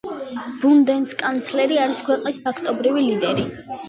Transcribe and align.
ბუნდესკანცლერი 0.61 1.77
არის 1.81 1.99
ქვეყნის 2.07 2.39
ფაქტობრივი 2.47 3.05
ლიდერი. 3.11 3.47